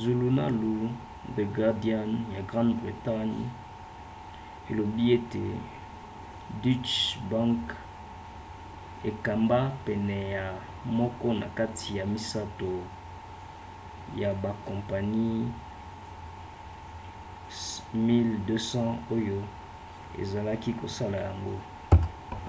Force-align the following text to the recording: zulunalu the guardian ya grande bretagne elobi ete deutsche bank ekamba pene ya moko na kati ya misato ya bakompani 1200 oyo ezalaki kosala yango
zulunalu 0.00 0.76
the 1.36 1.44
guardian 1.56 2.08
ya 2.34 2.40
grande 2.48 2.74
bretagne 2.82 3.42
elobi 4.70 5.04
ete 5.16 5.44
deutsche 6.62 7.00
bank 7.30 7.60
ekamba 9.10 9.58
pene 9.86 10.16
ya 10.36 10.46
moko 10.98 11.28
na 11.40 11.46
kati 11.58 11.88
ya 11.98 12.04
misato 12.14 12.72
ya 14.22 14.30
bakompani 14.42 15.26
1200 17.94 19.14
oyo 19.16 19.38
ezalaki 20.22 20.70
kosala 20.80 21.16
yango 21.26 21.54